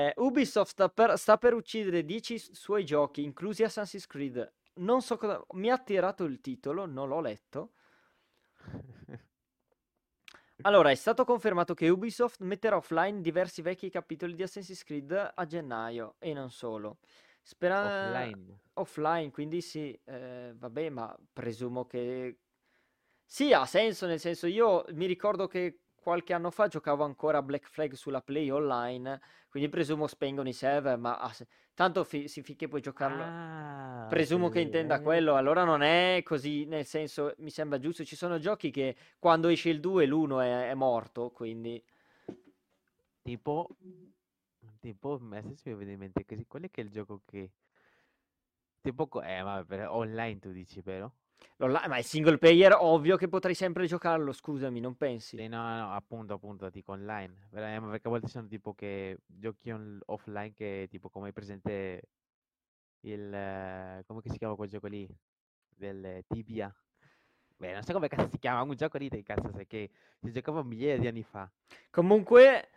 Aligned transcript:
Eh, 0.00 0.14
Ubisoft 0.16 0.70
sta 0.70 0.88
per, 0.88 1.18
sta 1.18 1.36
per 1.36 1.52
uccidere 1.52 2.04
10 2.04 2.54
suoi 2.54 2.84
giochi, 2.84 3.22
inclusi 3.22 3.62
Assassin's 3.62 4.06
Creed. 4.06 4.52
Non 4.74 5.02
so 5.02 5.16
cosa... 5.18 5.44
Mi 5.52 5.70
ha 5.70 5.74
attirato 5.74 6.24
il 6.24 6.40
titolo, 6.40 6.86
non 6.86 7.08
l'ho 7.08 7.20
letto. 7.20 7.72
Allora, 10.62 10.90
è 10.90 10.94
stato 10.94 11.24
confermato 11.24 11.72
che 11.72 11.88
Ubisoft 11.88 12.40
metterà 12.42 12.76
offline 12.76 13.22
diversi 13.22 13.62
vecchi 13.62 13.88
capitoli 13.88 14.34
di 14.34 14.42
Assassin's 14.42 14.84
Creed 14.84 15.32
a 15.34 15.46
gennaio 15.46 16.16
e 16.18 16.34
non 16.34 16.50
solo. 16.50 16.98
Spera... 17.40 18.08
Offline. 18.08 18.58
Offline, 18.74 19.30
quindi 19.30 19.62
sì, 19.62 19.98
eh, 20.04 20.52
vabbè, 20.54 20.90
ma 20.90 21.16
presumo 21.32 21.86
che... 21.86 22.40
Sì, 23.24 23.54
ha 23.54 23.64
senso, 23.64 24.06
nel 24.06 24.20
senso 24.20 24.46
io 24.46 24.84
mi 24.90 25.06
ricordo 25.06 25.46
che 25.46 25.80
qualche 26.10 26.32
anno 26.32 26.50
fa 26.50 26.66
giocavo 26.66 27.04
ancora 27.04 27.38
a 27.38 27.42
Black 27.42 27.68
Flag 27.68 27.92
sulla 27.92 28.20
Play 28.20 28.50
Online, 28.50 29.20
quindi 29.48 29.68
presumo 29.68 30.08
spengono 30.08 30.48
i 30.48 30.52
server, 30.52 30.98
ma 30.98 31.20
ah, 31.20 31.32
se- 31.32 31.46
tanto 31.72 32.02
fi- 32.02 32.26
si 32.26 32.42
finché 32.42 32.66
puoi 32.66 32.80
giocarlo... 32.80 33.22
Ah, 33.22 34.08
Presumo 34.08 34.48
che 34.48 34.58
sì, 34.58 34.64
intenda 34.64 34.96
eh. 34.96 35.02
quello, 35.02 35.36
allora 35.36 35.62
non 35.62 35.82
è 35.82 36.20
così, 36.24 36.64
nel 36.64 36.84
senso, 36.84 37.32
mi 37.38 37.50
sembra 37.50 37.78
giusto, 37.78 38.04
ci 38.04 38.16
sono 38.16 38.40
giochi 38.40 38.72
che 38.72 38.96
quando 39.20 39.46
esce 39.46 39.68
il 39.68 39.78
2 39.78 40.04
l'1 40.06 40.40
è, 40.40 40.70
è 40.70 40.74
morto, 40.74 41.30
quindi... 41.30 41.80
Tipo, 43.22 43.68
tipo, 44.80 45.20
adesso 45.30 45.68
mi 45.70 45.76
viene 45.76 45.92
in 45.92 45.98
mente 46.00 46.24
così, 46.24 46.44
qual 46.48 46.62
è 46.64 46.70
che 46.70 46.80
è 46.80 46.84
il 46.84 46.90
gioco 46.90 47.22
che... 47.24 47.52
Tipo, 48.82 49.22
eh, 49.22 49.42
vabbè, 49.42 49.88
online 49.88 50.40
tu 50.40 50.50
dici, 50.50 50.80
vero? 50.80 51.12
L'online- 51.56 51.88
ma 51.88 51.96
è 51.96 52.02
single 52.02 52.38
player, 52.38 52.74
ovvio 52.78 53.16
che 53.16 53.28
potrai 53.28 53.54
sempre 53.54 53.86
giocarlo, 53.86 54.32
scusami, 54.32 54.80
non 54.80 54.96
pensi? 54.96 55.36
Sì, 55.36 55.46
no, 55.48 55.62
no, 55.76 55.92
appunto, 55.94 56.34
appunto, 56.34 56.68
dico 56.70 56.92
online. 56.92 57.48
Per- 57.50 57.62
eh, 57.62 57.80
Perché 57.80 58.06
a 58.08 58.10
volte 58.10 58.28
sono 58.28 58.46
tipo 58.46 58.74
che 58.74 59.18
giochi 59.26 59.70
on- 59.70 60.00
offline 60.06 60.52
che 60.52 60.86
tipo 60.90 61.08
come 61.08 61.26
hai 61.28 61.32
presente 61.32 62.02
il... 63.02 63.32
eh, 63.34 64.02
come 64.06 64.20
che 64.22 64.30
si 64.30 64.38
chiama 64.38 64.54
quel 64.56 64.68
gioco 64.68 64.86
lì? 64.86 65.08
Del 65.68 66.04
eh, 66.04 66.24
Tibia. 66.28 66.74
Beh, 67.56 67.72
non 67.74 67.82
so 67.82 67.92
come 67.92 68.08
cazzo 68.08 68.28
si 68.30 68.38
chiama, 68.38 68.62
un 68.62 68.74
gioco 68.76 68.98
lì 68.98 69.08
del 69.08 69.22
cazzo, 69.22 69.50
sai 69.52 69.66
che 69.66 69.90
si 70.22 70.32
giocava 70.32 70.62
migliaia 70.62 70.98
di 70.98 71.06
anni 71.06 71.22
fa. 71.22 71.50
Comunque, 71.90 72.70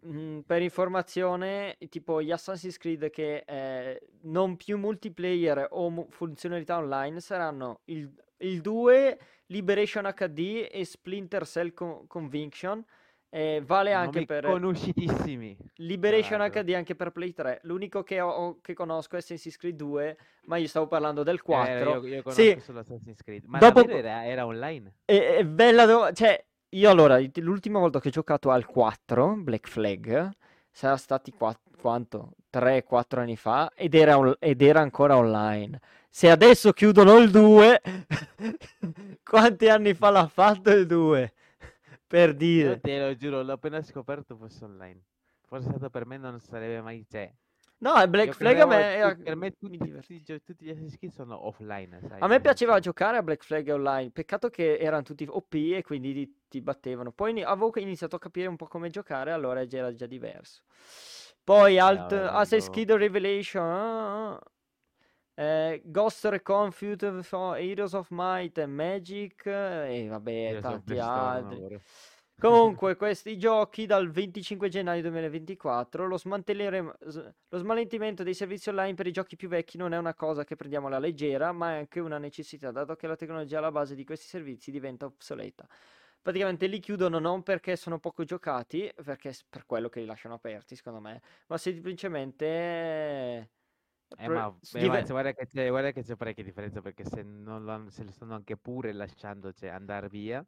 mh, 0.00 0.40
per 0.40 0.62
informazione, 0.62 1.76
tipo 1.88 2.22
gli 2.22 2.30
Assassin's 2.30 2.76
Creed 2.78 3.10
che 3.10 3.44
eh, 3.46 4.00
non 4.22 4.56
più 4.56 4.78
multiplayer 4.78 5.66
o 5.70 5.90
mu- 5.90 6.06
funzionalità 6.10 6.76
online 6.78 7.20
saranno 7.20 7.80
il, 7.86 8.10
il 8.38 8.60
2, 8.60 9.18
Liberation 9.46 10.04
HD 10.14 10.68
e 10.70 10.84
Splinter 10.84 11.46
Cell 11.46 11.72
Con- 11.72 12.06
Conviction. 12.06 12.84
eh, 13.32 13.62
vale 13.64 13.92
anche 13.92 14.24
per 14.26 14.44
conosciutissimi. 14.44 15.56
Liberation 15.76 16.38
l'altro. 16.40 16.62
HD 16.64 16.72
anche 16.74 16.94
per 16.96 17.10
Play 17.12 17.32
3. 17.32 17.60
L'unico 17.62 18.02
che, 18.02 18.20
ho, 18.20 18.60
che 18.60 18.74
conosco 18.74 19.14
è 19.14 19.18
Assassin's 19.18 19.56
Creed 19.56 19.76
2, 19.76 20.16
ma 20.46 20.56
io 20.56 20.66
stavo 20.66 20.86
parlando 20.88 21.22
del 21.22 21.36
Eh, 21.36 21.42
4. 21.42 21.90
io, 21.90 22.06
io 22.06 22.22
conosco 22.22 22.42
Sì, 22.42 22.58
solo 22.58 22.80
Assassin's 22.80 23.22
Creed. 23.22 23.44
Ma 23.44 23.58
dopo... 23.58 23.86
era, 23.86 24.24
era 24.26 24.46
online? 24.46 24.94
È, 25.04 25.16
è 25.36 25.44
bella, 25.44 25.86
do- 25.86 26.12
cioè, 26.12 26.44
io 26.70 26.90
allora, 26.90 27.18
l'ultima 27.36 27.78
volta 27.78 28.00
che 28.00 28.08
ho 28.08 28.12
giocato 28.12 28.50
al 28.50 28.64
4, 28.66 29.34
Black 29.36 29.68
Flag, 29.68 30.30
sarà 30.70 30.96
stati 30.96 31.32
qua- 31.32 31.58
quanto? 31.80 32.32
3-4 32.50 33.20
anni 33.20 33.36
fa, 33.36 33.70
ed 33.74 33.94
era, 33.94 34.18
on- 34.18 34.36
ed 34.38 34.62
era 34.62 34.80
ancora 34.80 35.16
online. 35.16 35.80
Se 36.08 36.30
adesso 36.30 36.72
chiudono 36.72 37.16
il 37.18 37.30
2, 37.30 37.80
quanti 39.22 39.68
anni 39.68 39.94
fa 39.94 40.10
l'ha 40.10 40.26
fatto 40.28 40.70
il 40.70 40.86
2? 40.86 41.32
Per 42.06 42.30
Io 42.30 42.34
dire. 42.34 42.80
te 42.80 42.98
lo 42.98 43.14
giuro, 43.16 43.42
l'ho 43.42 43.52
appena 43.52 43.80
scoperto 43.82 44.36
fosse 44.36 44.64
online. 44.64 45.00
Fosse 45.46 45.68
stato 45.68 45.90
per 45.90 46.06
me 46.06 46.16
non 46.18 46.38
sarebbe 46.40 46.80
mai... 46.82 47.04
Cioè, 47.08 47.32
No, 47.80 47.98
il 48.02 48.08
Black 48.10 48.26
io 48.26 48.32
Flag 48.34 48.58
a 48.58 48.66
me, 48.66 48.94
era- 48.94 49.14
per 49.14 49.36
me 49.36 49.52
tutti, 49.52 49.78
tutti, 49.78 50.64
gli 50.64 50.70
Assassin's 50.70 50.98
Creed 50.98 51.12
sono 51.12 51.46
offline, 51.46 51.98
sai? 52.06 52.20
A 52.20 52.26
me 52.26 52.32
nel 52.34 52.40
piaceva 52.42 52.78
giocare 52.78 53.16
a 53.16 53.22
Black 53.22 53.42
Flag 53.42 53.68
online, 53.68 54.10
peccato 54.10 54.50
che 54.50 54.76
erano 54.76 55.02
tutti 55.02 55.26
OP 55.26 55.54
e 55.54 55.82
quindi 55.82 56.12
ti, 56.12 56.36
ti 56.48 56.60
battevano. 56.60 57.10
Poi 57.10 57.42
avevo 57.42 57.72
iniziato 57.76 58.16
a 58.16 58.18
capire 58.18 58.48
un 58.48 58.56
po' 58.56 58.66
come 58.66 58.90
giocare, 58.90 59.32
allora 59.32 59.62
era 59.66 59.94
già 59.94 60.06
diverso. 60.06 60.62
Poi 61.42 61.78
alt, 61.78 62.10
vabbè, 62.10 62.38
Assassin's 62.38 62.68
Creed 62.68 62.92
Revelation, 62.92 63.64
ah, 63.64 64.32
ah. 64.32 64.40
Eh, 65.42 65.80
Ghost 65.86 66.22
Recon 66.26 66.72
Future 66.72 67.22
Heroes 67.58 67.94
of 67.94 68.08
Might 68.10 68.62
Magic 68.66 69.46
e 69.46 70.06
vabbè, 70.06 70.56
of 70.56 70.60
tanti 70.60 70.98
altri. 70.98 71.80
Comunque, 72.40 72.96
questi 72.96 73.36
giochi 73.36 73.84
dal 73.84 74.10
25 74.10 74.70
gennaio 74.70 75.02
2024, 75.02 76.06
lo, 76.06 76.16
lo 76.16 77.58
smaltimento 77.58 78.22
dei 78.22 78.32
servizi 78.32 78.70
online 78.70 78.94
per 78.94 79.06
i 79.06 79.12
giochi 79.12 79.36
più 79.36 79.46
vecchi 79.46 79.76
non 79.76 79.92
è 79.92 79.98
una 79.98 80.14
cosa 80.14 80.42
che 80.42 80.56
prendiamo 80.56 80.86
alla 80.86 80.98
leggera, 80.98 81.52
ma 81.52 81.72
è 81.74 81.78
anche 81.80 82.00
una 82.00 82.16
necessità, 82.16 82.70
dato 82.70 82.96
che 82.96 83.06
la 83.06 83.14
tecnologia 83.16 83.58
alla 83.58 83.70
base 83.70 83.94
di 83.94 84.04
questi 84.04 84.26
servizi 84.26 84.70
diventa 84.70 85.04
obsoleta. 85.04 85.66
Praticamente 86.22 86.66
li 86.66 86.80
chiudono 86.80 87.18
non 87.18 87.42
perché 87.42 87.76
sono 87.76 87.98
poco 87.98 88.24
giocati, 88.24 88.90
perché 89.04 89.34
per 89.46 89.66
quello 89.66 89.90
che 89.90 90.00
li 90.00 90.06
lasciano 90.06 90.34
aperti, 90.34 90.76
secondo 90.76 91.00
me, 91.00 91.20
ma 91.48 91.58
semplicemente... 91.58 93.50
Eh, 94.16 94.28
ma, 94.28 94.56
s- 94.60 94.74
eh, 94.76 94.78
dive- 94.80 94.88
ma 94.88 95.04
se 95.04 95.12
guarda 95.12 95.32
che 95.32 95.46
c'è, 95.46 95.68
guarda 95.68 95.92
che 95.92 96.02
c'è 96.02 96.16
parecchia 96.16 96.42
differenza 96.42 96.80
perché 96.80 97.04
se, 97.04 97.22
non 97.22 97.64
lo, 97.64 97.90
se 97.90 98.02
lo 98.02 98.10
stanno 98.10 98.34
anche 98.34 98.56
pure 98.56 98.92
lasciando 98.92 99.52
cioè, 99.52 99.68
andare 99.68 100.08
via, 100.08 100.44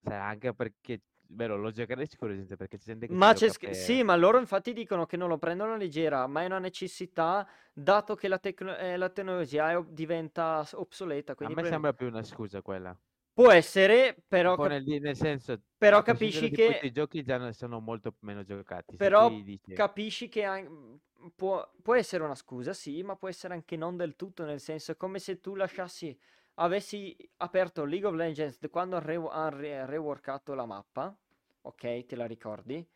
sarà 0.00 0.24
anche 0.26 0.54
perché, 0.54 1.00
vero, 1.28 1.56
lo 1.56 1.70
giocherei 1.70 2.06
sicuramente 2.06 2.56
perché 2.56 2.78
c'è 2.78 2.84
gente 2.84 3.08
che 3.08 3.18
ci 3.18 3.18
Ma 3.18 3.32
c'è 3.32 3.48
sc- 3.48 3.60
per... 3.60 3.74
sì, 3.74 4.02
ma 4.02 4.16
loro 4.16 4.38
infatti 4.38 4.72
dicono 4.72 5.06
che 5.06 5.16
non 5.16 5.28
lo 5.28 5.38
prendono 5.38 5.76
leggera, 5.76 6.26
ma 6.26 6.42
è 6.42 6.46
una 6.46 6.58
necessità, 6.58 7.46
dato 7.72 8.14
che 8.14 8.28
la, 8.28 8.38
tecno- 8.38 8.76
eh, 8.76 8.96
la 8.96 9.08
tecnologia 9.10 9.70
è 9.72 9.82
diventa 9.84 10.66
obsoleta. 10.72 11.34
A 11.40 11.48
me 11.50 11.54
pre- 11.54 11.68
sembra 11.68 11.92
più 11.92 12.06
una 12.08 12.22
scusa 12.22 12.62
quella. 12.62 12.96
può 13.32 13.50
essere, 13.50 14.16
però, 14.26 14.56
cap- 14.56 14.70
nel, 14.70 14.84
nel 14.84 15.16
senso, 15.16 15.60
però 15.76 16.02
capisci 16.02 16.50
che 16.50 16.64
poi 16.64 16.78
che, 16.80 16.86
i 16.86 16.90
giochi 16.92 17.22
già 17.22 17.52
sono 17.52 17.80
molto 17.80 18.14
meno 18.20 18.42
giocati. 18.42 18.96
Però 18.96 19.28
dici, 19.28 19.72
capisci 19.72 20.28
che 20.28 20.44
an- 20.44 21.00
può, 21.34 21.68
può 21.82 21.94
essere 21.94 22.22
una 22.24 22.34
scusa, 22.34 22.72
sì, 22.72 23.02
ma 23.02 23.16
può 23.16 23.28
essere 23.28 23.54
anche 23.54 23.76
non 23.76 23.96
del 23.96 24.16
tutto, 24.16 24.44
nel 24.44 24.60
senso 24.60 24.92
è 24.92 24.96
come 24.96 25.18
se 25.18 25.40
tu 25.40 25.54
lasciassi, 25.54 26.16
avessi 26.54 27.16
aperto 27.38 27.84
League 27.84 28.06
of 28.06 28.14
Legends 28.14 28.58
quando 28.70 28.96
hanno 28.96 29.06
re- 29.06 29.28
han 29.30 29.56
re- 29.58 29.86
reworkato 29.86 30.54
la 30.54 30.66
mappa, 30.66 31.16
ok, 31.62 32.06
te 32.06 32.16
la 32.16 32.26
ricordi? 32.26 32.86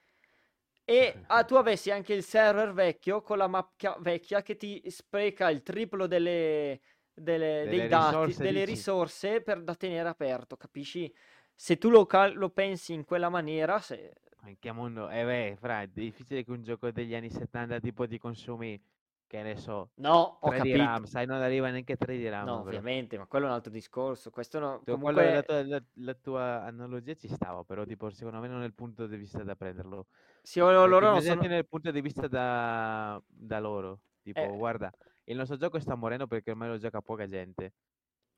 E 0.85 1.21
ah, 1.27 1.45
tu 1.45 1.55
avessi 1.57 1.91
anche 1.91 2.15
il 2.15 2.23
server 2.25 2.73
vecchio 2.73 3.21
con 3.23 3.37
la 3.39 3.47
mappa 3.47 3.97
vecchia 4.01 4.43
che 4.43 4.57
ti 4.57 4.83
spreca 4.91 5.51
il 5.51 5.63
triplo 5.63 6.07
delle, 6.07 6.81
delle- 7.13 7.67
dei 7.69 7.87
Delle 7.87 7.87
dati, 7.87 8.37
risorse, 8.37 8.39
delle 8.39 8.65
dici? 8.65 8.65
risorse 8.65 9.43
per, 9.43 9.63
da 9.63 9.75
tenere 9.75 10.09
aperto, 10.09 10.57
capisci? 10.57 11.13
Se 11.55 11.77
tu 11.77 11.91
lo, 11.91 12.07
cal- 12.07 12.37
lo 12.37 12.51
pensi 12.51 12.95
in 12.95 13.05
quella 13.05 13.29
maniera, 13.29 13.81
se... 13.81 14.15
in 14.47 14.59
che 14.59 14.73
mondo... 14.73 15.09
Eh 15.11 15.25
beh, 15.25 15.57
fra, 15.59 15.83
è 15.83 15.87
difficile 15.89 16.43
che 16.45 16.51
un 16.51 16.63
gioco 16.63 16.91
degli 16.91 17.15
anni 17.15 17.31
70 17.31 17.79
tipo 17.81 18.07
di 18.07 18.19
consumi, 18.19 18.81
che 19.29 19.43
ne 19.43 19.57
so, 19.57 19.91
No, 19.97 20.39
ho 20.41 20.49
3 20.49 20.61
di 20.63 20.71
capito. 20.71 20.77
RAM, 20.79 21.05
sai, 21.05 21.27
non 21.27 21.41
arriva 21.43 21.69
neanche 21.71 21.97
3 21.97 22.17
di 22.17 22.29
RAM, 22.29 22.47
No, 22.47 22.61
ovviamente, 22.61 23.19
ma 23.19 23.27
quello 23.27 23.45
è 23.45 23.49
un 23.49 23.55
altro 23.55 23.71
discorso. 23.71 24.31
Questo 24.31 24.59
no, 24.59 24.81
Tu- 24.83 24.91
la, 24.93 24.97
comunque... 24.99 25.43
tua, 25.45 25.63
la- 25.67 25.83
la 25.95 26.15
tua 26.15 26.65
analogia 26.65 27.15
ci 27.15 27.29
stava, 27.29 27.63
però 27.63 27.85
tipo, 27.85 28.09
secondo 28.11 28.41
me 28.41 28.49
non 28.49 28.63
è 28.63 28.65
il 28.65 28.73
punto 28.75 29.07
di 29.07 29.17
vista 29.17 29.43
da 29.45 29.55
prenderlo. 29.55 30.07
Sì, 30.43 30.61
o- 30.61 30.67
Perché 30.67 30.89
loro 30.89 31.11
non 31.11 31.21
sono... 31.21 31.45
il 31.45 31.67
punto 31.69 31.91
di 31.91 32.01
vista 32.01 32.27
da, 32.27 33.23
da 33.27 33.61
loro. 33.61 34.01
Tipo, 34.23 34.41
Eh. 34.41 34.57
guarda, 34.57 34.91
il 35.25 35.37
nostro 35.37 35.57
gioco 35.57 35.79
sta 35.79 35.95
morendo 35.95 36.27
perché 36.27 36.51
ormai 36.51 36.69
lo 36.69 36.79
gioca 36.79 37.03
poca 37.03 37.27
gente. 37.27 37.75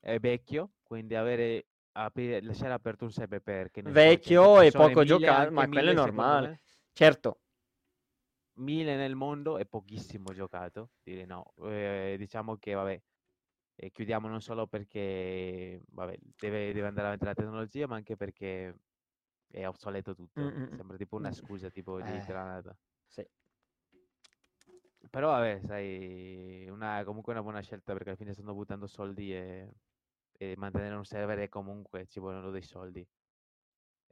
È 0.01 0.19
vecchio, 0.19 0.71
quindi 0.83 1.15
avere, 1.15 1.67
aprire, 1.93 2.43
lasciare 2.43 2.73
aperto 2.73 3.05
un 3.05 3.13
server 3.13 3.41
per 3.41 3.71
che 3.71 3.83
ne 3.83 3.89
so, 3.91 3.95
Vecchio 3.95 4.43
100 4.43 4.61
e 4.63 4.71
poco 4.73 5.01
1000, 5.01 5.05
giocato, 5.05 5.51
ma 5.53 5.69
quello 5.69 5.91
è 5.91 5.93
1000 5.93 6.03
secondo 6.03 6.23
normale. 6.23 6.61
Certo, 6.93 7.39
1000 8.61 8.97
nel 8.97 9.15
mondo 9.17 9.59
è 9.59 9.67
pochissimo 9.67 10.33
giocato. 10.33 10.93
Dire 11.03 11.25
no, 11.27 11.53
eh, 11.65 12.17
diciamo 12.19 12.57
che 12.57 12.75
vabbè, 12.75 13.03
eh, 13.77 13.91
chiudiamo 13.91 14.29
non 14.29 14.41
solo 14.41 14.67
perché 14.67 15.83
vabbè, 15.89 16.19
deve, 16.39 16.73
deve 16.73 16.87
andare 16.87 17.07
avanti 17.09 17.25
la 17.25 17.35
tecnologia, 17.35 17.87
ma 17.87 17.97
anche 17.97 18.17
perché 18.17 18.75
è 19.51 19.67
obsoleto 19.67 20.15
tutto. 20.15 20.41
Mm, 20.43 20.47
mm, 20.49 20.63
mm. 20.73 20.77
Sembra 20.77 20.97
tipo 20.97 21.17
una 21.17 21.29
Mm. 21.31 21.33
scusa, 21.33 21.71
tipo 21.71 22.01
di 22.01 22.17
Eh. 22.17 22.25
granata. 22.27 22.77
sì. 23.07 23.27
Però 25.11 25.29
vabbè, 25.31 25.61
sai, 25.67 26.69
una, 26.69 27.03
comunque 27.05 27.33
una 27.33 27.43
buona 27.43 27.61
scelta 27.63 27.93
perché 27.95 28.11
alla 28.11 28.19
fine 28.19 28.33
stanno 28.35 28.55
buttando 28.55 28.87
soldi 28.87 29.35
e, 29.35 29.73
e 30.33 30.55
mantenere 30.57 30.95
un 30.95 31.05
server 31.05 31.39
e 31.41 31.49
comunque 31.49 32.07
ci 32.07 32.21
vogliono 32.21 32.51
dei 32.51 32.63
soldi. 32.63 33.07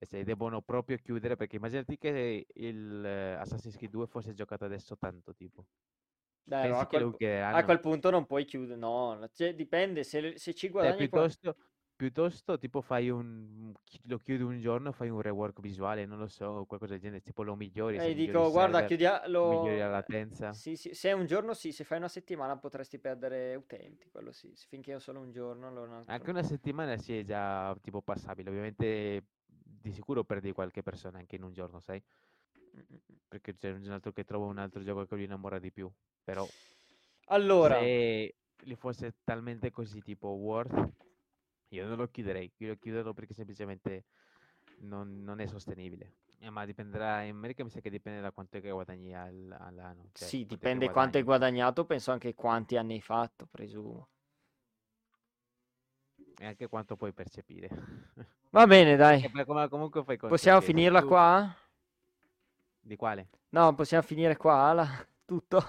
E 0.00 0.06
se 0.06 0.22
devono 0.24 0.62
proprio 0.62 0.96
chiudere, 0.98 1.34
perché 1.36 1.56
immaginati 1.56 1.98
che 1.98 2.46
il 2.54 3.04
eh, 3.04 3.32
Assassin's 3.34 3.76
Creed 3.76 3.90
2 3.90 4.06
fosse 4.06 4.32
giocato 4.32 4.64
adesso 4.64 4.96
tanto, 4.96 5.34
tipo. 5.34 5.66
Dai, 6.42 6.68
no, 6.70 6.78
a 6.78 6.86
quel, 6.86 7.14
a 7.50 7.62
quel 7.64 7.80
punto 7.80 8.08
non 8.10 8.24
puoi 8.24 8.44
chiudere, 8.46 8.78
no, 8.78 9.28
cioè, 9.34 9.54
dipende, 9.54 10.02
se, 10.02 10.38
se 10.38 10.54
ci 10.54 10.70
Cioè, 10.76 10.94
guadagni 10.94 11.06
qua- 11.08 11.20
piuttosto, 11.20 11.56
piuttosto 11.96 12.56
tipo 12.58 12.80
fai 12.80 13.10
un 13.10 13.72
lo 14.04 14.18
chiudi 14.18 14.42
un 14.42 14.60
giorno, 14.60 14.92
fai 14.92 15.08
un 15.10 15.20
rework 15.20 15.60
visuale, 15.60 16.06
non 16.06 16.18
lo 16.18 16.28
so, 16.28 16.64
qualcosa 16.66 16.92
del 16.92 17.02
genere, 17.02 17.20
tipo 17.20 17.42
lo 17.42 17.56
migliori, 17.56 18.00
E 18.00 18.14
migliori 18.14 18.14
dico, 18.14 18.38
il 18.38 18.46
guarda, 18.50 18.78
server, 18.78 18.86
chiudia, 18.86 19.22
migliori 19.40 19.78
la 19.78 19.88
latenza. 19.88 20.56
Sì, 20.56 20.76
sì, 20.76 20.94
se 20.94 21.10
è 21.10 21.12
un 21.12 21.26
giorno 21.26 21.52
sì, 21.54 21.72
se 21.72 21.84
fai 21.84 21.98
una 21.98 22.08
settimana 22.08 22.58
potresti 22.58 22.98
perdere 22.98 23.54
utenti, 23.56 24.08
quello 24.10 24.32
sì. 24.32 24.52
Finché 24.68 24.94
è 24.94 25.00
solo 25.00 25.20
un 25.20 25.30
giorno, 25.30 25.66
allora 25.68 25.96
un 25.98 26.06
Anche 26.06 26.30
una 26.30 26.42
settimana 26.42 26.96
sì 26.96 27.18
è 27.18 27.24
già 27.24 27.76
tipo 27.82 28.00
passabile, 28.02 28.48
ovviamente 28.48 29.26
di 29.88 29.94
sicuro 29.94 30.24
perdi 30.24 30.52
qualche 30.52 30.82
persona 30.82 31.18
anche 31.18 31.36
in 31.36 31.42
un 31.42 31.52
giorno, 31.52 31.80
sai? 31.80 32.02
Mm, 32.76 32.80
mm, 32.80 32.96
mm. 33.12 33.16
Perché 33.28 33.56
c'è 33.56 33.70
un 33.72 33.90
altro 33.90 34.12
che 34.12 34.24
trova 34.24 34.46
un 34.46 34.58
altro 34.58 34.82
gioco 34.82 35.06
che 35.06 35.16
lo 35.16 35.22
innamora 35.22 35.58
di 35.58 35.72
più, 35.72 35.90
però 36.24 36.50
Allora, 37.28 37.78
se 37.78 38.34
li 38.64 38.76
fosse 38.76 39.16
talmente 39.24 39.70
così 39.70 40.02
tipo 40.02 40.28
worth, 40.28 40.88
io 41.68 41.86
non 41.86 41.96
lo 41.96 42.08
chiuderei, 42.08 42.52
io 42.58 42.68
lo 42.68 42.76
chiuderò 42.76 43.12
perché 43.12 43.34
semplicemente 43.34 44.04
non, 44.76 45.22
non 45.22 45.40
è 45.40 45.46
sostenibile. 45.46 46.14
Eh, 46.40 46.50
ma 46.50 46.64
dipenderà, 46.64 47.22
in 47.22 47.34
America 47.34 47.64
mi 47.64 47.70
sa 47.70 47.80
che 47.80 47.90
dipende 47.90 48.20
da 48.20 48.32
quanto 48.32 48.58
è 48.58 48.60
che 48.60 48.70
guadagni 48.70 49.14
al- 49.14 49.56
all'anno. 49.58 50.10
Cioè, 50.14 50.32
sì, 50.32 50.44
dipende 50.44 50.90
quanto 50.90 51.16
hai 51.16 51.22
guadagnato, 51.24 51.86
penso 51.86 52.12
anche 52.12 52.34
quanti 52.34 52.76
anni 52.76 52.94
hai 52.94 53.00
fatto, 53.00 53.46
presumo. 53.46 54.08
E 56.40 56.46
anche 56.46 56.68
quanto 56.68 56.96
puoi 56.96 57.12
percepire. 57.12 57.68
Va 58.50 58.66
bene, 58.66 58.96
dai. 58.96 59.20
Perché 59.20 59.30
poi 59.32 59.44
com- 59.44 59.68
comunque 59.68 60.04
fai 60.04 60.16
conto 60.16 60.34
Possiamo 60.34 60.60
finirla 60.60 61.00
tu- 61.00 61.06
qua? 61.08 61.54
Di 62.80 62.96
quale? 62.96 63.28
No, 63.50 63.74
possiamo 63.74 64.02
finire 64.02 64.36
qua, 64.36 64.72
la- 64.72 65.06
tutto. 65.26 65.60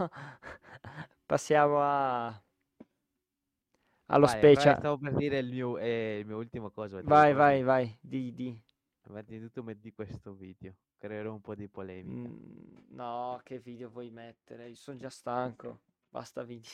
Passiamo 1.25 1.81
a... 1.81 2.27
allo 2.27 4.25
Vai, 4.25 4.39
vai, 4.41 4.53
special. 4.55 4.77
stavo 4.77 4.97
per 4.97 5.15
dire 5.15 5.39
il 5.39 5.49
mio, 5.49 5.77
eh, 5.77 6.19
il 6.19 6.25
mio 6.25 6.37
ultimo 6.37 6.69
coso. 6.71 6.99
ti 6.99 7.05
Vai, 7.07 7.33
vai, 7.33 7.63
vai, 7.63 7.97
di, 8.01 8.33
di. 8.33 8.63
Metti 9.09 9.39
tutto 9.39 9.63
metti 9.63 9.91
questo 9.91 10.33
video. 10.33 10.75
Creerò 10.99 11.31
un 11.33 11.41
po' 11.41 11.55
di 11.55 11.67
polemica. 11.67 12.29
Mm, 12.29 12.77
no, 12.89 13.39
che 13.43 13.57
video 13.59 13.89
vuoi 13.89 14.11
mettere? 14.11 14.69
Io 14.69 14.75
sono 14.75 14.97
già 14.97 15.09
stanco. 15.09 15.79
Basta 16.09 16.43
video. 16.43 16.69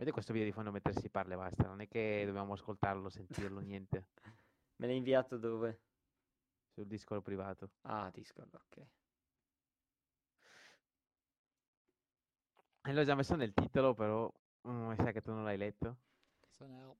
Vedi 0.00 0.12
questo 0.12 0.32
video 0.32 0.48
di 0.48 0.54
fondo 0.54 0.70
mentre 0.70 0.94
si 0.94 1.10
parla 1.10 1.34
e 1.34 1.36
basta. 1.36 1.66
Non 1.66 1.82
è 1.82 1.86
che 1.86 2.22
dobbiamo 2.24 2.54
ascoltarlo, 2.54 3.10
sentirlo, 3.10 3.60
niente. 3.60 4.06
Me 4.76 4.86
l'hai 4.86 4.96
inviato 4.96 5.36
dove? 5.36 5.78
Sul 6.72 6.86
Discord 6.86 7.20
privato. 7.20 7.72
Ah, 7.82 8.10
Discord, 8.10 8.54
ok. 8.54 8.86
E 12.82 12.92
l'ho 12.94 13.04
già 13.04 13.14
messo 13.14 13.36
nel 13.36 13.52
titolo, 13.52 13.92
però 13.92 14.32
mm, 14.66 14.88
mi 14.88 14.96
sa 14.96 15.12
che 15.12 15.20
tu 15.20 15.32
non 15.32 15.44
l'hai 15.44 15.58
letto. 15.58 15.98
So 16.56 16.66
now, 16.66 16.96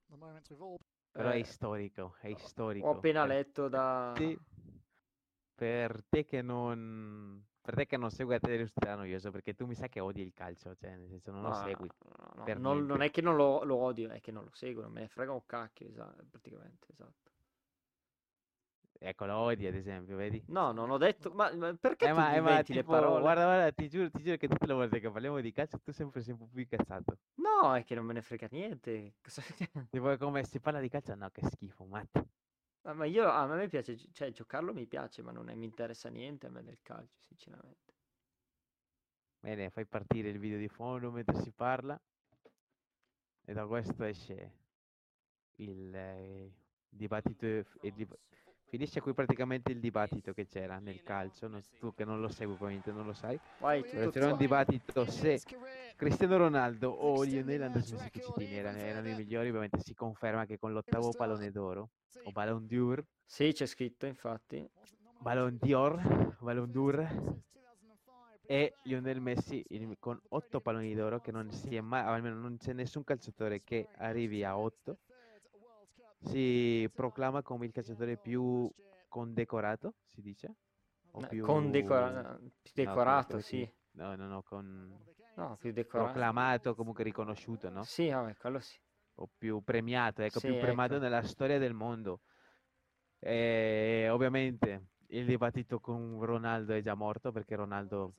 Però 1.10 1.30
è 1.30 1.38
Eh, 1.38 1.44
storico, 1.44 2.16
è 2.20 2.34
storico. 2.36 2.86
ho 2.86 2.96
appena 2.96 3.20
per 3.20 3.28
letto 3.30 3.68
da... 3.70 4.12
te, 4.14 4.38
per 5.54 6.04
te 6.04 6.26
che 6.26 6.42
non... 6.42 7.42
Per 7.62 7.74
te 7.74 7.86
che 7.86 7.96
non 7.96 8.10
segui 8.10 8.32
la 8.34 8.40
tele 8.40 8.66
sarà 8.66 8.94
noioso, 8.96 9.30
perché 9.30 9.54
tu 9.54 9.66
mi 9.66 9.74
sa 9.74 9.86
che 9.88 10.00
odi 10.00 10.22
il 10.22 10.32
calcio, 10.32 10.74
cioè 10.74 10.96
nel 10.96 11.08
senso 11.08 11.30
non 11.30 11.42
lo 11.44 11.50
No, 11.50 11.62
segui. 11.62 11.88
no, 12.34 12.44
no, 12.46 12.54
non, 12.58 12.86
non 12.86 13.02
è 13.02 13.10
che 13.10 13.20
non 13.20 13.36
lo, 13.36 13.62
lo 13.64 13.76
odio, 13.76 14.10
è 14.10 14.20
che 14.20 14.30
non 14.32 14.44
lo 14.44 14.50
seguo, 14.52 14.82
non 14.82 14.92
me 14.92 15.00
ne 15.00 15.08
frega 15.08 15.32
un 15.32 15.44
cacchio, 15.46 15.88
esa- 15.88 16.14
praticamente, 16.30 16.86
esatto. 16.90 17.30
Ecco, 19.02 19.24
lo 19.24 19.36
odi 19.36 19.66
ad 19.66 19.74
esempio, 19.74 20.16
vedi? 20.16 20.42
No, 20.48 20.72
non 20.72 20.90
ho 20.90 20.98
detto... 20.98 21.30
Ma, 21.32 21.50
ma 21.54 21.74
perché 21.74 22.06
Eh 22.06 22.12
ma, 22.12 22.34
eh, 22.34 22.40
ma 22.40 22.48
inventi 22.50 22.72
le 22.72 22.80
tipo, 22.80 22.88
parole? 22.90 23.20
guarda, 23.22 23.44
guarda, 23.44 23.72
ti 23.72 23.88
giuro, 23.88 24.10
ti 24.10 24.22
giuro 24.22 24.36
che 24.36 24.48
tutte 24.48 24.66
le 24.66 24.74
volte 24.74 25.00
che 25.00 25.10
parliamo 25.10 25.40
di 25.40 25.52
calcio 25.52 25.78
tu 25.80 25.92
sempre 25.92 26.22
sei 26.22 26.32
un 26.32 26.38
po' 26.38 26.46
più 26.46 26.60
incazzato. 26.60 27.18
No, 27.36 27.74
è 27.74 27.82
che 27.84 27.96
non 27.96 28.04
me 28.04 28.12
ne 28.12 28.22
frega 28.22 28.46
niente. 28.52 29.14
Cosa- 29.22 29.42
Tipo 29.90 30.16
come 30.18 30.44
si 30.44 30.60
parla 30.60 30.80
di 30.80 30.88
calcio, 30.88 31.14
no, 31.14 31.30
che 31.30 31.42
schifo, 31.46 31.84
Matt. 31.84 32.22
Ma 32.82 32.94
ma 32.94 33.04
io, 33.04 33.28
a 33.28 33.46
me 33.46 33.68
piace, 33.68 33.94
gi- 33.94 34.10
cioè 34.12 34.30
giocarlo 34.30 34.72
mi 34.72 34.86
piace, 34.86 35.22
ma 35.22 35.32
non 35.32 35.50
è- 35.50 35.54
mi 35.54 35.66
interessa 35.66 36.08
niente 36.08 36.46
a 36.46 36.50
me 36.50 36.62
del 36.62 36.78
calcio, 36.82 37.20
sinceramente. 37.26 37.92
Bene, 39.40 39.70
fai 39.70 39.86
partire 39.86 40.28
il 40.30 40.38
video 40.38 40.58
di 40.58 40.68
fondo 40.68 41.10
mentre 41.10 41.40
si 41.42 41.50
parla. 41.50 41.98
E 43.44 43.52
da 43.52 43.66
questo 43.66 44.04
esce 44.04 44.52
il 45.56 45.94
eh, 45.94 46.50
dibattito. 46.88 47.46
e 47.46 47.92
dib- 47.92 48.16
finisce 48.68 49.00
qui 49.00 49.12
praticamente 49.12 49.72
il 49.72 49.80
dibattito 49.80 50.32
che 50.32 50.46
c'era 50.46 50.78
nel 50.78 51.02
calcio. 51.02 51.48
non- 51.48 51.62
tu 51.78 51.92
che 51.94 52.04
non 52.04 52.20
lo 52.20 52.28
segui, 52.28 52.54
probabilmente 52.54 52.92
non 52.92 53.06
lo 53.06 53.12
sai. 53.14 53.38
Vai, 53.58 53.82
Però 53.82 54.04
tutto 54.04 54.10
c'era 54.10 54.32
un 54.32 54.38
dibattito 54.38 55.04
se 55.06 55.40
Cristiano 55.96 56.36
Ronaldo 56.36 56.90
o 56.90 57.22
Lionel 57.22 57.62
Anderson 57.62 57.98
Ciccitini 57.98 58.54
erano, 58.56 58.78
erano 58.78 59.08
i 59.08 59.14
migliori. 59.14 59.48
Ovviamente 59.48 59.80
si 59.80 59.94
conferma 59.94 60.46
che 60.46 60.58
con 60.58 60.72
l'ottavo 60.72 61.12
pallone 61.12 61.50
d'oro 61.50 61.88
o 62.24 62.32
Ballon 62.32 62.66
d'Or, 62.66 63.04
Sì, 63.24 63.52
c'è 63.52 63.66
scritto, 63.66 64.06
infatti. 64.06 64.68
Ballon 65.18 65.56
d'Or, 65.60 66.36
Ballon 66.40 66.70
d'Or 66.70 67.38
e 68.46 68.74
Lionel 68.82 69.20
Messi 69.20 69.64
con 70.00 70.20
8 70.30 70.60
palloni 70.60 70.94
d'oro 70.94 71.20
che 71.20 71.30
non 71.30 71.50
si 71.52 71.76
è 71.76 71.80
mai, 71.80 72.02
almeno 72.02 72.36
non 72.40 72.56
c'è 72.56 72.72
nessun 72.72 73.04
calciatore 73.04 73.62
che 73.62 73.88
arrivi 73.98 74.42
a 74.42 74.58
8 74.58 74.98
si 76.22 76.90
proclama 76.92 77.42
come 77.42 77.66
il 77.66 77.72
calciatore 77.72 78.16
più 78.16 78.68
condecorato 79.08 79.94
si 80.04 80.20
dice 80.20 80.56
o 81.12 81.20
No, 81.20 81.28
più 81.28 81.44
condecora- 81.44 82.36
più 82.38 82.72
no, 82.74 82.84
decorato, 82.84 83.32
con- 83.34 83.40
sì. 83.42 83.72
no 83.92 84.14
no 84.16 84.26
no 84.26 84.42
con 84.42 84.98
No, 85.36 85.56
più 85.58 85.72
decorato. 85.72 86.10
proclamato 86.12 86.74
comunque 86.74 87.04
riconosciuto 87.04 87.70
no 87.70 87.84
Sì, 87.84 88.08
vabbè, 88.08 88.36
quello 88.36 88.58
sì. 88.58 88.78
O 89.20 89.28
più 89.38 89.62
premiato 89.62 90.22
ecco 90.22 90.40
Sì, 90.40 90.46
più 90.46 90.58
premiato 90.58 90.94
ecco. 90.94 91.02
nella 91.02 91.22
storia 91.22 91.58
del 91.58 91.74
mondo 91.74 92.20
e 93.18 94.08
ovviamente 94.10 94.86
il 95.08 95.26
dibattito 95.26 95.78
con 95.80 96.22
Ronaldo 96.24 96.72
è 96.72 96.80
già 96.80 96.94
morto 96.94 97.32
perché 97.32 97.54
Ronaldo 97.54 98.14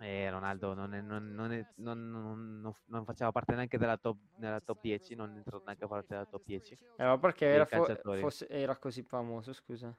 Eh, 0.00 0.28
Ronaldo 0.28 0.74
non, 0.74 0.92
è- 0.92 1.00
non- 1.00 1.32
non 1.34 1.52
è- 1.52 1.64
non- 1.76 2.10
non- 2.10 2.60
non 2.60 2.72
f- 2.72 2.82
non 2.86 3.04
faceva 3.04 3.30
parte 3.30 3.54
neanche 3.54 3.78
della 3.78 3.96
top, 3.96 4.16
top 4.64 4.80
10, 4.82 5.14
non 5.14 5.30
è 5.32 5.36
entrato 5.36 5.62
neanche 5.64 5.84
a 5.84 5.88
parte 5.88 6.06
della 6.08 6.26
top 6.26 6.42
10. 6.44 6.76
Eh, 6.96 7.04
ma 7.04 7.16
perché 7.16 7.46
era, 7.46 7.64
fo- 7.64 7.94
fosse- 8.18 8.48
era 8.48 8.76
così 8.76 9.02
famoso, 9.02 9.52
scusa. 9.52 9.96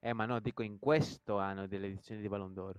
Eh, 0.00 0.12
ma 0.12 0.26
no, 0.26 0.38
dico 0.38 0.62
in 0.62 0.78
questo 0.78 1.38
anno 1.38 1.66
delle 1.66 1.86
edizioni 1.86 2.20
di 2.20 2.28
Ballon 2.28 2.52
d'Or. 2.52 2.78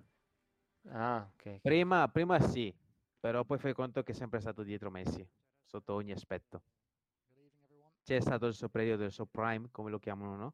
Ah, 0.92 1.28
ok. 1.34 1.60
Prima, 1.62 2.08
prima 2.08 2.40
sì, 2.40 2.74
però 3.20 3.44
poi 3.44 3.58
fai 3.58 3.74
conto 3.74 4.04
che 4.04 4.12
è 4.12 4.16
sempre 4.16 4.40
stato 4.40 4.62
dietro 4.62 4.92
Messi, 4.92 5.28
sotto 5.66 5.94
ogni 5.94 6.12
aspetto. 6.12 6.64
C'è 8.04 8.20
stato 8.20 8.46
il 8.46 8.54
suo 8.54 8.70
periodo, 8.70 9.04
il 9.04 9.12
suo 9.12 9.26
prime, 9.26 9.70
come 9.72 9.90
lo 9.90 10.00
chiamano, 10.00 10.36
no? 10.36 10.54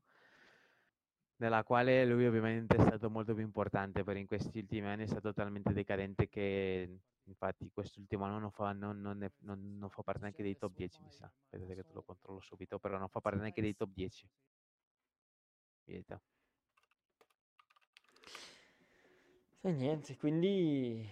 Nella 1.37 1.63
quale 1.63 2.05
lui 2.05 2.25
ovviamente 2.25 2.75
è 2.77 2.79
stato 2.81 3.09
molto 3.09 3.33
più 3.33 3.43
importante, 3.43 4.03
però 4.03 4.17
in 4.17 4.27
questi 4.27 4.59
ultimi 4.59 4.87
anni 4.87 5.03
è 5.03 5.07
stato 5.07 5.33
talmente 5.33 5.73
decadente 5.73 6.29
che 6.29 6.99
infatti 7.25 7.69
quest'ultimo 7.73 8.25
anno 8.25 8.39
non 8.39 8.51
fa, 8.51 8.71
non, 8.73 9.01
non 9.01 9.21
è- 9.23 9.31
non- 9.39 9.77
non 9.77 9.89
fa 9.89 10.03
parte 10.03 10.21
neanche 10.21 10.43
dei 10.43 10.57
top 10.57 10.73
10, 10.73 11.01
mi 11.01 11.11
sa. 11.11 11.25
Aspettate 11.25 11.75
che 11.75 11.83
te 11.83 11.93
lo 11.93 12.03
controllo 12.03 12.39
subito, 12.39 12.79
però 12.79 12.97
non 12.97 13.09
fa 13.09 13.19
parte 13.21 13.39
neanche 13.39 13.61
dei 13.61 13.75
top 13.75 13.89
10. 13.91 14.29
Vedete? 15.85 16.21
E 19.61 19.71
niente, 19.71 20.15
quindi... 20.17 21.09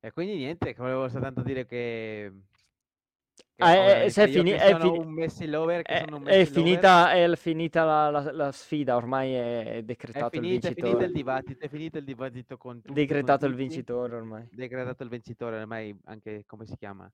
E 0.00 0.12
quindi 0.12 0.36
niente, 0.36 0.74
volevo 0.74 1.08
soltanto 1.08 1.42
dire 1.42 1.66
che... 1.66 2.32
che 3.34 3.62
Ah, 3.62 3.72
eh, 3.74 3.80
ovviamente 3.80 4.10
se 4.10 4.22
è 4.24 4.26
io 4.28 4.32
fini- 4.42 4.50
che 4.52 4.56
è 4.58 4.72
un 4.72 5.12
Messi 5.12 5.46
lover, 5.48 5.82
che 5.82 5.92
È, 5.92 6.04
è 6.04 6.44
finita, 6.44 7.12
è 7.12 7.36
finita 7.36 7.84
la, 7.84 8.10
la- 8.10 8.32
la 8.32 8.52
sfida, 8.52 8.94
ormai 8.94 9.32
è 9.32 9.82
decretato 9.82 10.36
il 10.36 10.42
finita, 10.42 10.68
è 10.68 10.74
finito 10.74 10.98
vincitore. 10.98 11.06
il 11.06 11.12
dibattito, 11.12 11.64
è 11.64 11.68
finito 11.68 11.98
il 11.98 12.04
dibattito 12.04 12.56
con 12.56 12.76
tutti, 12.80 12.94
con 12.94 12.94
Decretato 12.94 13.46
il 13.46 13.52
tutti. 13.52 13.62
vincitore 13.64 14.14
ormai. 14.14 14.48
Decretato 14.52 15.02
il 15.02 15.08
vincitore, 15.08 15.60
ormai 15.60 15.96
anche 16.04 16.44
come 16.46 16.66
si 16.66 16.76
chiama? 16.76 17.10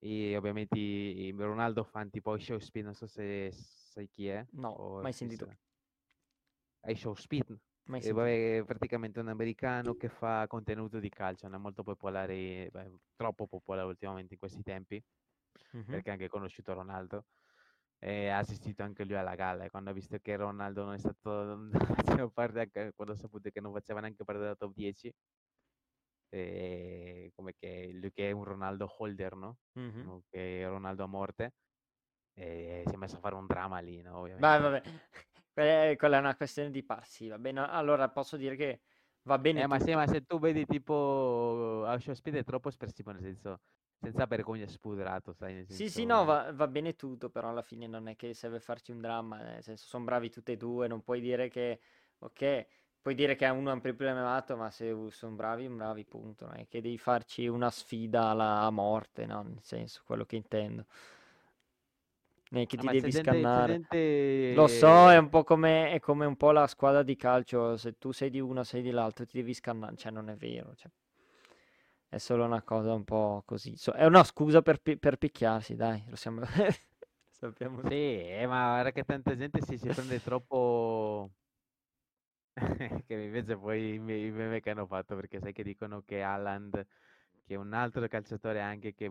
E 0.00 0.36
ovviamente 0.36 0.78
i, 0.78 1.24
i 1.28 1.34
Ronaldo 1.36 1.82
fan 1.84 2.10
tipo 2.10 2.36
Show 2.36 2.58
Speed, 2.58 2.84
non 2.84 2.94
so 2.94 3.06
se 3.06 3.50
sai 3.50 4.06
chi 4.12 4.28
è. 4.28 4.44
No, 4.50 4.98
mai 5.00 5.12
se 5.12 5.18
sentito. 5.20 5.46
sa- 5.46 5.56
È 6.80 6.92
Show 6.94 7.14
Speed, 7.14 7.46
Mai 7.48 7.58
e 7.92 8.12
vabbè, 8.12 8.58
è 8.60 8.64
praticamente 8.64 9.20
un 9.20 9.28
americano 9.28 9.94
che 9.94 10.08
fa 10.08 10.46
contenuto 10.46 10.98
di 10.98 11.08
calcio, 11.08 11.46
non 11.48 11.58
è 11.58 11.62
molto 11.62 11.82
popolare, 11.82 12.68
beh, 12.70 12.98
troppo 13.16 13.46
popolare 13.46 13.86
ultimamente 13.88 14.34
in 14.34 14.38
questi 14.40 14.62
tempi, 14.62 15.02
Mhm. 15.74 16.00
perché 16.00 16.10
ha 16.10 16.12
anche 16.14 16.28
conosciuto 16.28 16.72
Ronaldo. 16.74 17.26
E 17.98 18.28
ha 18.28 18.38
assistito 18.38 18.82
anche 18.82 19.04
lui 19.04 19.16
alla 19.16 19.34
gala 19.36 19.64
e 19.64 19.70
quando 19.70 19.90
ha 19.90 19.92
visto 19.94 20.18
che 20.20 20.36
Ronaldo 20.36 20.84
non 20.84 20.94
è 20.94 20.98
stato 20.98 21.68
faceva 22.22 22.28
parte 22.30 22.60
anche 22.60 22.92
quando 22.94 23.14
ha 23.14 23.16
saputo 23.16 23.50
che 23.50 23.60
non 23.60 23.72
faceva 23.72 24.00
neanche 24.00 24.24
parte 24.24 24.42
della 24.42 24.56
top 24.56 24.72
10 24.74 25.12
e 26.30 27.30
come 27.34 27.54
che 27.58 27.90
lui 27.92 28.10
che 28.12 28.28
è 28.30 28.32
un 28.32 28.44
Ronaldo 28.44 28.86
holder 28.98 29.34
no? 29.36 29.58
Mhm. 29.76 30.04
Uno 30.04 30.22
che 30.30 30.62
è 30.62 30.68
Ronaldo 30.68 31.04
a 31.04 31.06
morte 31.06 31.54
e 32.34 32.84
si 32.86 32.94
è 32.94 32.96
messo 32.98 33.16
a 33.16 33.20
fare 33.20 33.34
un 33.36 33.46
dramma 33.46 33.80
lì 33.80 34.02
no? 34.02 34.18
Vai, 34.36 34.58
ovviamente 34.58 34.60
vabbè, 34.60 34.82
quella 35.54 35.84
è, 35.90 35.96
quella 35.96 36.16
è 36.18 36.20
una 36.20 36.36
questione 36.36 36.70
di 36.70 36.82
passi, 36.84 37.28
va 37.28 37.38
bene? 37.38 37.60
Allora 37.60 38.08
posso 38.10 38.36
dire 38.36 38.56
che 38.56 38.80
Va 39.26 39.38
bene 39.38 39.62
Eh, 39.62 39.66
ma 39.68 39.78
sì, 39.78 39.94
ma 39.94 40.06
se 40.06 40.22
tu 40.26 40.38
vedi 40.40 40.64
tipo 40.66 41.86
Speed 41.98 42.36
è 42.36 42.44
troppo 42.44 42.68
espressivo, 42.68 43.12
nel 43.12 43.22
senso, 43.22 43.60
senza 44.00 44.26
vergogna 44.26 44.66
spuderato, 44.66 45.32
sai, 45.32 45.54
nel 45.54 45.66
Sì, 45.66 45.88
sì, 45.90 46.04
no, 46.04 46.24
senso... 46.24 46.24
va, 46.24 46.52
va 46.52 46.68
bene 46.68 46.94
tutto, 46.94 47.30
però 47.30 47.48
alla 47.48 47.62
fine 47.62 47.86
non 47.88 48.06
è 48.08 48.14
che 48.16 48.32
serve 48.34 48.60
farci 48.60 48.92
un 48.92 49.00
dramma, 49.00 49.38
nel 49.42 49.62
senso 49.62 49.86
sono 49.86 50.04
bravi 50.04 50.30
tutti 50.30 50.52
e 50.52 50.56
due, 50.56 50.86
non 50.86 51.02
puoi 51.02 51.20
dire 51.20 51.48
che, 51.48 51.80
ok, 52.18 52.66
puoi 53.00 53.14
dire 53.14 53.34
che 53.34 53.46
uno 53.48 53.70
è 53.70 53.72
un 53.72 53.80
problemato, 53.80 54.56
ma 54.56 54.70
se 54.70 54.94
sono 55.10 55.34
bravi, 55.34 55.68
bravi, 55.68 56.04
punto, 56.04 56.46
non 56.46 56.56
è 56.58 56.68
che 56.68 56.80
devi 56.80 56.96
farci 56.98 57.48
una 57.48 57.70
sfida 57.70 58.26
alla 58.28 58.60
a 58.60 58.70
morte, 58.70 59.26
no, 59.26 59.42
nel 59.42 59.62
senso, 59.62 60.02
quello 60.04 60.24
che 60.24 60.36
intendo. 60.36 60.86
È 62.48 62.66
che 62.66 62.76
Ah, 62.76 62.82
ti 62.82 62.88
c'è 62.94 62.94
devi 63.00 63.10
c'è 63.10 63.20
scannare. 63.22 63.80
Lo 64.48 64.66
so, 64.68 65.10
è 65.10 65.16
un 65.18 65.28
po' 65.28 65.44
come, 65.44 65.90
è 65.90 66.00
come 66.00 66.24
un 66.26 66.36
po' 66.36 66.50
la 66.52 66.66
squadra 66.66 67.02
di 67.02 67.16
calcio, 67.16 67.76
se 67.76 67.98
tu 67.98 68.12
sei 68.12 68.30
di 68.30 68.40
uno, 68.40 68.62
sei 68.64 68.82
di 68.82 68.90
l'altro, 68.90 69.26
ti 69.26 69.36
devi 69.38 69.54
scannare, 69.54 69.96
cioè 69.96 70.12
non 70.12 70.28
è 70.30 70.36
vero, 70.36 70.74
cioè, 70.74 70.90
è 72.08 72.18
solo 72.18 72.44
una 72.44 72.62
cosa 72.62 72.92
un 72.94 73.04
po' 73.04 73.42
così. 73.44 73.76
So- 73.76 73.92
è 73.92 74.04
una 74.06 74.24
scusa 74.24 74.62
per, 74.62 74.80
pi- 74.80 74.98
per 74.98 75.16
picchiarsi, 75.16 75.74
dai, 75.74 76.04
lo 76.08 76.16
siamo- 76.16 76.42
sappiamo. 77.30 77.82
Sì, 77.88 77.94
eh, 77.94 78.46
ma 78.46 78.70
guarda 78.72 78.92
che 78.92 79.04
tanta 79.04 79.36
gente 79.36 79.60
si, 79.62 79.76
si 79.78 79.90
prende 79.90 80.20
troppo... 80.20 81.30
che 83.06 83.14
invece 83.14 83.56
poi 83.56 83.94
i 83.94 83.98
me- 83.98 84.16
i 84.26 84.30
meme 84.30 84.60
che 84.60 84.70
hanno 84.70 84.86
fatto, 84.86 85.14
perché 85.16 85.40
sai 85.40 85.52
che 85.52 85.62
dicono 85.62 86.02
che 86.02 86.22
Haaland, 86.22 86.86
che 87.46 87.54
è 87.54 87.56
un 87.56 87.72
altro 87.72 88.06
calciatore 88.08 88.60
anche 88.60 88.94
che 88.94 89.10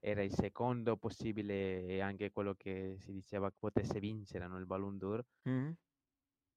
era 0.00 0.22
il 0.22 0.32
secondo 0.34 0.96
possibile 0.96 1.84
e 1.86 2.00
anche 2.00 2.30
quello 2.32 2.54
che 2.56 2.96
si 3.00 3.12
diceva 3.12 3.50
che 3.50 3.56
potesse 3.58 4.00
vincere, 4.00 4.46
no, 4.48 4.58
il 4.58 4.66
Ballon 4.66 4.98
d'Or, 4.98 5.24
Mhm. 5.46 5.76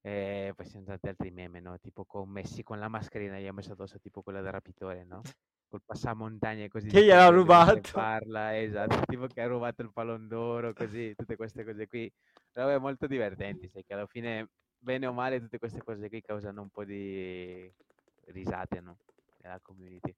e 0.06 0.52
poi 0.56 0.66
sono 0.66 0.84
stati 0.84 1.08
altri 1.08 1.32
meme, 1.32 1.60
no? 1.60 1.78
Tipo 1.80 2.06
con 2.06 2.30
Messi 2.30 2.62
con 2.64 2.78
la 2.80 2.90
mascherina 2.90 3.40
gli 3.40 3.48
ha 3.48 3.54
messo 3.54 3.72
addosso 3.74 4.00
tipo 4.00 4.22
quella 4.22 4.42
del 4.42 4.52
rapitore, 4.52 5.04
no? 5.06 5.22
Col 5.70 5.82
passamontagne 5.86 6.68
così 6.68 6.92
Che 6.92 7.02
gliel'ha 7.04 7.30
Portogallo 7.30 7.66
che 7.68 7.84
rubato. 7.84 7.90
parla, 7.90 8.60
esatto, 8.60 8.98
tipo 9.16 9.28
che 9.28 9.42
ha 9.42 9.48
rubato 9.48 9.82
il 9.82 9.92
Ballon 9.92 10.28
d'Oro, 10.28 10.74
così, 10.74 11.14
tutte 11.16 11.36
queste 11.36 11.64
cose 11.64 11.88
qui. 11.88 12.12
Robe 12.52 12.78
molto 12.80 13.08
divertenti, 13.08 13.70
sai 13.70 13.84
che 13.86 13.94
alla 13.94 14.06
fine, 14.08 14.50
bene 14.78 15.08
o 15.08 15.14
male, 15.14 15.40
tutte 15.40 15.58
queste 15.58 15.82
cose 15.84 16.10
qui 16.10 16.22
causano 16.22 16.62
un 16.62 16.70
po' 16.70 16.84
di 16.86 17.72
risate, 18.26 18.82
no? 18.82 19.00
Nella 19.38 19.60
community. 19.62 20.14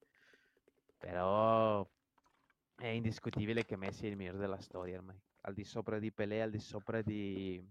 Però 0.98 1.88
è 2.76 2.88
indiscutibile 2.88 3.66
che 3.66 3.76
Messi 3.76 4.06
è 4.06 4.10
il 4.10 4.18
migliore 4.18 4.38
della 4.38 4.60
storia 4.60 4.98
ormai. 4.98 5.20
Al 5.42 5.54
di 5.54 5.64
sopra 5.64 6.00
di 6.00 6.12
Pelé, 6.12 6.42
al 6.42 6.52
di 6.52 6.60
sopra 6.60 7.02
di 7.02 7.64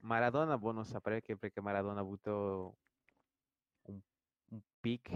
Maradona, 0.00 0.58
boh, 0.58 0.72
non 0.72 0.84
saprei 0.84 1.22
che 1.22 1.36
perché 1.36 1.60
Maradona 1.60 1.98
ha 1.98 2.02
avuto 2.02 2.76
un, 3.82 3.98
un 4.50 4.60
peak 4.80 5.10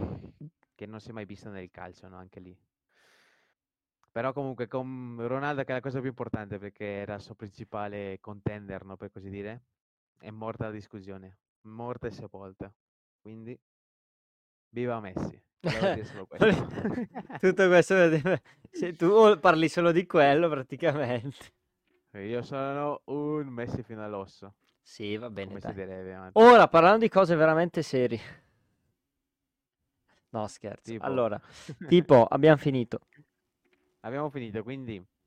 che 0.75 0.87
non 0.87 1.01
si 1.01 1.11
è 1.11 1.13
mai 1.13 1.25
visto 1.25 1.51
nel 1.51 1.71
calcio, 1.71 2.09
no? 2.09 2.17
Anche 2.17 2.41
lì. 2.41 2.57
Però 4.11 4.33
comunque 4.33 4.67
con 4.67 5.17
Ronaldo 5.21 5.63
che 5.63 5.71
è 5.71 5.75
la 5.75 5.81
cosa 5.81 6.01
più 6.01 6.09
importante 6.09 6.59
perché 6.59 6.85
era 6.85 7.15
il 7.15 7.21
suo 7.21 7.35
principale 7.35 8.19
contender, 8.21 8.85
no? 8.85 8.97
Per 8.97 9.11
così 9.11 9.29
dire, 9.29 9.63
è 10.19 10.31
morta 10.31 10.65
la 10.65 10.73
discussione, 10.73 11.39
morta 11.63 12.07
e 12.07 12.11
sepolta. 12.11 12.73
Quindi, 13.21 13.59
viva 14.71 14.99
Messi. 15.01 15.41
Volevo 15.61 15.89
dire 15.95 16.05
solo 16.05 16.27
questo. 16.27 16.67
Tutto 17.39 17.67
questo, 17.69 18.21
se 18.71 18.93
tu 18.95 19.39
parli 19.41 19.69
solo 19.69 19.93
di 19.93 20.07
quello 20.07 20.49
praticamente. 20.49 21.53
Io 22.13 22.43
sono 22.43 23.03
un 23.07 23.47
Messi 23.49 23.83
fino 23.83 24.03
all'osso, 24.03 24.55
Sì, 24.83 25.17
va 25.17 25.31
bene, 25.31 25.49
come 25.49 25.61
si 25.61 25.67
dai. 25.67 25.75
direbbe. 25.75 26.31
Ora, 26.35 26.67
parlando 26.69 26.99
di 27.01 27.09
cose 27.09 27.35
veramente 27.37 27.83
serie. 27.83 28.47
No, 30.31 30.47
scherzo. 30.47 30.91
Tipo. 30.91 31.05
Allora, 31.05 31.41
tipo, 31.89 32.25
abbiamo 32.25 32.57
finito. 32.57 33.01
Abbiamo 34.01 34.31
finito, 34.31 34.63
quindi 34.63 35.05